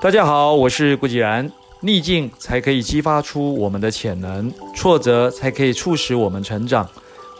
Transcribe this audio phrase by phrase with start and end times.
[0.00, 1.48] 大家好，我是顾继然。
[1.80, 6.88] 逆境才可以激发出我们的潜能，挫折才可以促使我们成长。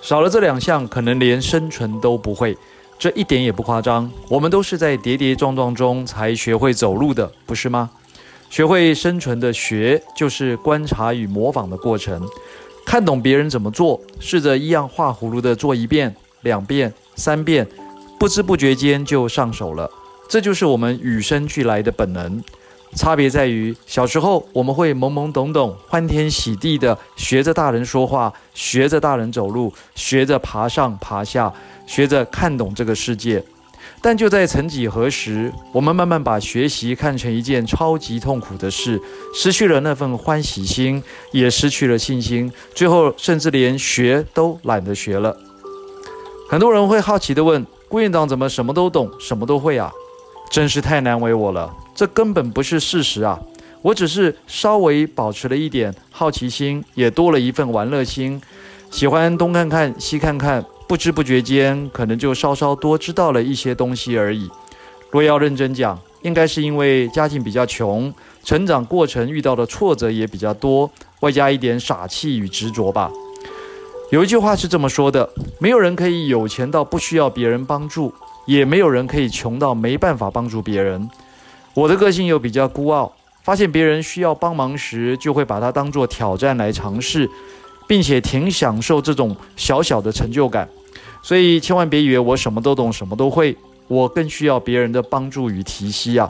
[0.01, 2.57] 少了这两项，可能连生存都不会。
[2.99, 4.09] 这一点也不夸张。
[4.29, 7.91] 我们都是在跌跌撞撞中才学会走路的，不是吗？
[8.49, 12.25] 学会生存的学，就是观察与模仿的过程。
[12.87, 17.67] 看懂别人怎么做，试着一样画葫芦的做一遍、两遍、三遍，
[18.21, 19.91] 不知不觉间就上手了。
[20.29, 22.45] 这就是我们与生俱来的本能。
[22.95, 31.51] 差别在于，小时候我们会懵懵懂懂、欢天喜地地学着大人说话，学着大人走路，学着爬上爬下，
[31.87, 33.43] 学着看懂这个世界。
[34.03, 39.01] 但就在曾几何时，我们慢慢把学习看成一件超级痛苦的事，
[39.35, 45.35] 失去了那份欢喜心，也失去了信心，最后甚至连学都懒得学了。
[46.51, 49.91] 很多人会好奇地问：顾院长怎么什么都懂，什么都会啊？
[50.49, 51.75] 真是太难为我了。
[51.93, 53.37] 这根本不是事实啊！
[53.83, 58.41] 我只是稍微保持了一点好奇心，也多了一份玩乐心，
[58.93, 64.49] 喜欢东看看西看看，不知不觉间可能就稍稍多知道了一些东西而已。
[65.11, 68.15] 若要认真讲，应该是因为家境比较穷，
[68.45, 70.89] 成长过程遇到的挫折也比较多，
[71.23, 73.11] 外加一点傻气与执着吧。
[74.11, 75.31] 有一句话是这么说的：
[75.61, 78.13] 没有人可以有钱到不需要别人帮助，
[78.45, 81.09] 也没有人可以穷到没办法帮助别人。
[81.75, 83.13] 我的个性又比较孤傲，
[83.45, 87.31] 发现别人需要帮忙时，就会把它当作挑战来尝试，
[87.87, 90.69] 并且挺享受这种小小的成就感。
[91.23, 96.29] 所以千万别以为我什么都懂，什么都会，我更需要别人的帮助与提携啊。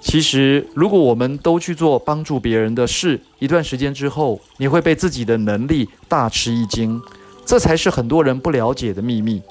[0.00, 7.00] 其实，如果我们都去做帮助别人的事，一段时间之后，你会被自己的能力大吃一惊，
[7.44, 9.42] 这才是很多人不了解的秘密。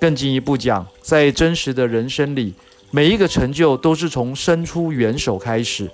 [0.00, 2.54] 更进一步讲，在真实的人生里。
[2.90, 5.90] 每一个成就都是从伸出援手开始，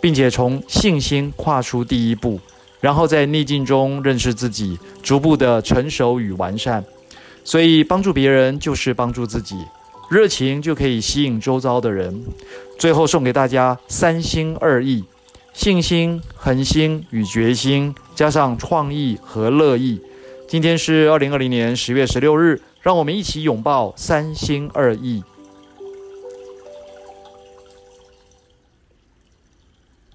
[0.00, 2.38] 并且从信心跨出第一步，
[2.80, 6.84] 然后在逆境中认识自己，逐步的成熟与完善。
[7.42, 9.56] 所以帮助别人就是帮助自己，
[10.08, 12.24] 热情就可以吸引周遭的人。
[12.80, 15.04] 最后送给大家三心二意：
[15.52, 20.00] 信心、恒心与决心，加上创意和乐意。
[20.48, 25.22] 今天是二零二零年十月十六日，让我们一起拥抱三心二意。